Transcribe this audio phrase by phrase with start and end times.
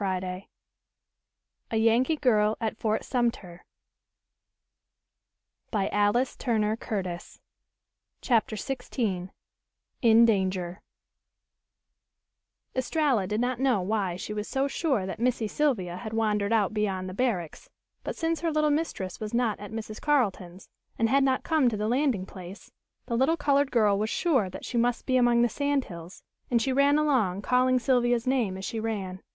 [0.01, 0.47] Missy Sylvia!"
[1.69, 3.31] But no answer came
[5.91, 7.39] to her calls.
[8.21, 9.29] CHAPTER XVI
[10.01, 10.81] IN DANGER
[12.75, 16.73] Estralla did not know why she was so sure that Missy Sylvia had wandered out
[16.73, 17.69] beyond the barracks;
[18.03, 20.01] but, since her little mistress was not at Mrs.
[20.01, 22.71] Carleton's, and had not come to the landing place,
[23.05, 26.59] the little colored girl was sure that she must be among the sand hills, and
[26.59, 29.21] she ran along calling Sylvia's name as she ran.